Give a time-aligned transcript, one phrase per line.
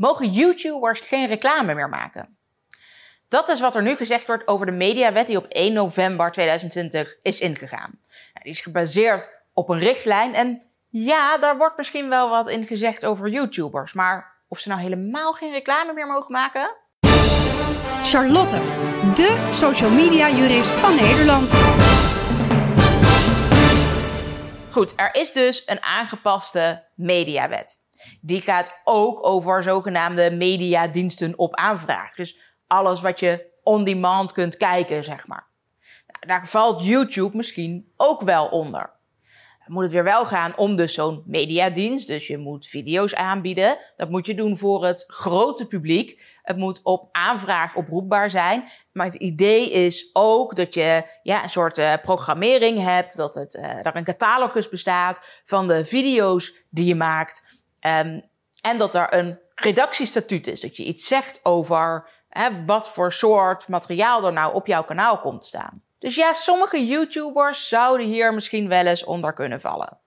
[0.00, 2.38] mogen YouTubers geen reclame meer maken.
[3.28, 7.16] Dat is wat er nu gezegd wordt over de mediawet die op 1 november 2020
[7.22, 8.00] is ingegaan.
[8.42, 13.04] Die is gebaseerd op een richtlijn en ja, daar wordt misschien wel wat in gezegd
[13.04, 16.76] over YouTubers, maar of ze nou helemaal geen reclame meer mogen maken?
[18.02, 18.56] Charlotte,
[19.14, 21.52] de social media jurist van Nederland.
[24.70, 27.80] Goed, er is dus een aangepaste mediawet.
[28.20, 32.14] Die gaat ook over zogenaamde mediadiensten op aanvraag.
[32.14, 35.46] Dus alles wat je on demand kunt kijken, zeg maar.
[36.06, 38.98] Nou, daar valt YouTube misschien ook wel onder.
[39.70, 42.06] Dan moet het weer wel gaan om dus zo'n mediadienst.
[42.06, 43.78] Dus je moet video's aanbieden.
[43.96, 46.22] Dat moet je doen voor het grote publiek.
[46.42, 48.64] Het moet op aanvraag oproepbaar zijn.
[48.92, 53.16] Maar het idee is ook dat je ja, een soort uh, programmering hebt.
[53.16, 57.59] Dat het, uh, er een catalogus bestaat van de video's die je maakt.
[57.80, 58.28] Um,
[58.60, 60.60] en dat er een redactiestatuut is.
[60.60, 65.18] Dat je iets zegt over hè, wat voor soort materiaal er nou op jouw kanaal
[65.18, 65.82] komt te staan.
[65.98, 69.98] Dus ja, sommige YouTubers zouden hier misschien wel eens onder kunnen vallen.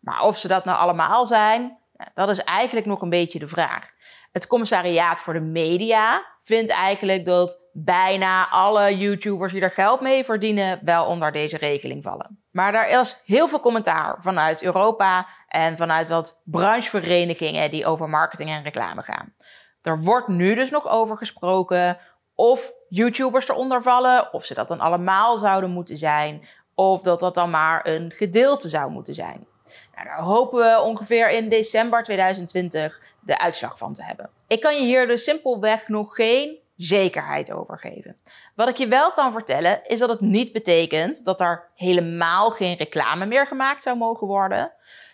[0.00, 1.78] Maar of ze dat nou allemaal zijn,
[2.14, 3.90] dat is eigenlijk nog een beetje de vraag.
[4.32, 10.24] Het commissariaat voor de media vindt eigenlijk dat bijna alle YouTubers die er geld mee
[10.24, 12.42] verdienen wel onder deze regeling vallen.
[12.50, 18.50] Maar er is heel veel commentaar vanuit Europa en vanuit wat brancheverenigingen die over marketing
[18.50, 19.34] en reclame gaan.
[19.82, 21.98] Er wordt nu dus nog over gesproken
[22.34, 27.34] of YouTubers eronder vallen, of ze dat dan allemaal zouden moeten zijn, of dat dat
[27.34, 29.46] dan maar een gedeelte zou moeten zijn.
[29.94, 34.30] Nou, daar hopen we ongeveer in december 2020 de uitslag van te hebben.
[34.46, 38.16] Ik kan je hier dus simpelweg nog geen zekerheid over geven.
[38.54, 42.76] Wat ik je wel kan vertellen is dat het niet betekent dat er helemaal geen
[42.76, 44.72] reclame meer gemaakt zou mogen worden.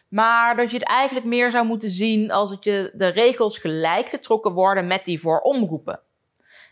[0.09, 4.09] Maar dat je het eigenlijk meer zou moeten zien als dat je de regels gelijk
[4.09, 6.01] getrokken worden met die voor omroepen.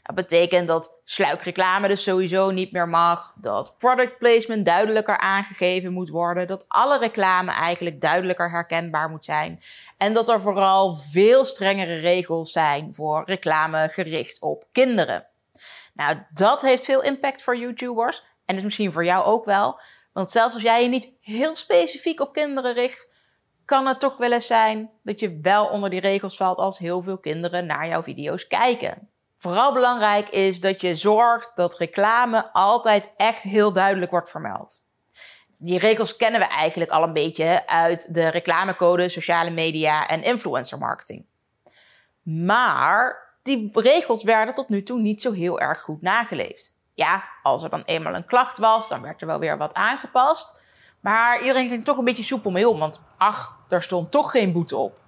[0.09, 3.33] Dat betekent dat sluikreclame dus sowieso niet meer mag.
[3.41, 6.47] Dat product placement duidelijker aangegeven moet worden.
[6.47, 9.63] Dat alle reclame eigenlijk duidelijker herkenbaar moet zijn.
[9.97, 15.27] En dat er vooral veel strengere regels zijn voor reclame gericht op kinderen.
[15.95, 18.25] Nou, dat heeft veel impact voor YouTubers.
[18.45, 19.81] En dus misschien voor jou ook wel.
[20.13, 23.13] Want zelfs als jij je niet heel specifiek op kinderen richt,
[23.65, 27.03] kan het toch wel eens zijn dat je wel onder die regels valt als heel
[27.03, 29.09] veel kinderen naar jouw video's kijken.
[29.39, 34.87] Vooral belangrijk is dat je zorgt dat reclame altijd echt heel duidelijk wordt vermeld.
[35.57, 40.79] Die regels kennen we eigenlijk al een beetje uit de reclamecode, sociale media en influencer
[40.79, 41.25] marketing.
[42.23, 46.75] Maar die regels werden tot nu toe niet zo heel erg goed nageleefd.
[46.95, 50.61] Ja, als er dan eenmaal een klacht was, dan werd er wel weer wat aangepast.
[51.01, 54.53] Maar iedereen ging toch een beetje soepel mee om, want ach, daar stond toch geen
[54.53, 54.99] boete op.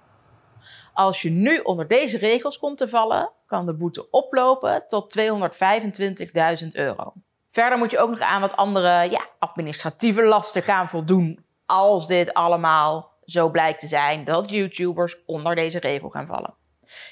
[0.93, 6.67] Als je nu onder deze regels komt te vallen, kan de boete oplopen tot 225.000
[6.71, 7.13] euro.
[7.49, 12.33] Verder moet je ook nog aan wat andere ja, administratieve lasten gaan voldoen als dit
[12.33, 16.53] allemaal zo blijkt te zijn dat YouTubers onder deze regel gaan vallen.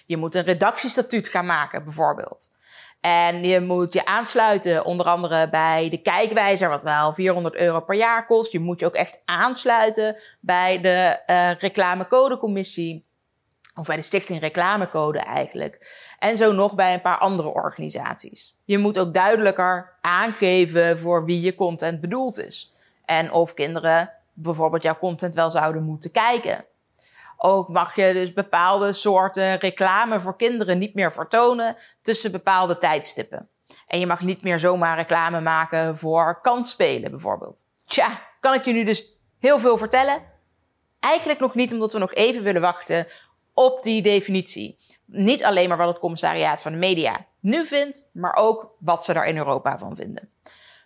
[0.05, 2.49] Je moet een redactiestatuut gaan maken, bijvoorbeeld.
[3.01, 7.95] En je moet je aansluiten, onder andere bij de kijkwijzer, wat wel 400 euro per
[7.95, 8.51] jaar kost.
[8.51, 13.08] Je moet je ook echt aansluiten bij de uh, reclamecodecommissie.
[13.75, 15.97] Of bij de Stichting Reclamecode eigenlijk.
[16.19, 18.55] En zo nog bij een paar andere organisaties.
[18.65, 22.73] Je moet ook duidelijker aangeven voor wie je content bedoeld is.
[23.05, 26.65] En of kinderen bijvoorbeeld jouw content wel zouden moeten kijken.
[27.37, 33.49] Ook mag je dus bepaalde soorten reclame voor kinderen niet meer vertonen tussen bepaalde tijdstippen.
[33.87, 37.65] En je mag niet meer zomaar reclame maken voor kansspelen bijvoorbeeld.
[37.85, 40.21] Tja, kan ik je nu dus heel veel vertellen?
[40.99, 43.07] Eigenlijk nog niet, omdat we nog even willen wachten
[43.59, 44.77] op die definitie.
[45.05, 49.13] Niet alleen maar wat het commissariaat van de media nu vindt, maar ook wat ze
[49.13, 50.29] daar in Europa van vinden.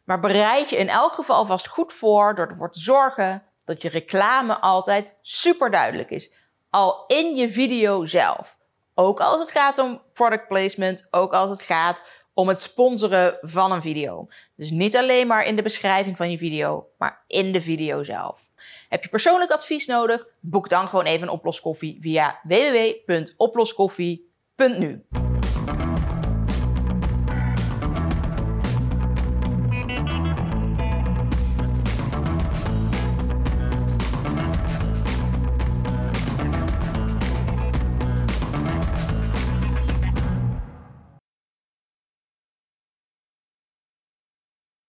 [0.04, 3.90] Maar bereid je in elk geval vast goed voor door ervoor te zorgen dat je
[3.90, 6.34] reclame altijd super duidelijk is.
[6.70, 8.58] Al in je video zelf.
[8.94, 13.72] Ook als het gaat om product placement, ook als het gaat om het sponsoren van
[13.72, 14.28] een video.
[14.56, 18.50] Dus niet alleen maar in de beschrijving van je video, maar in de video zelf.
[18.90, 20.28] Heb je persoonlijk advies nodig?
[20.40, 25.23] Boek dan gewoon even een oploskoffie via www.oploskoffie.nu.